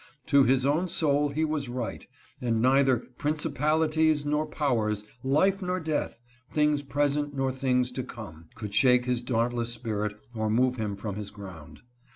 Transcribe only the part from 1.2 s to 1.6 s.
he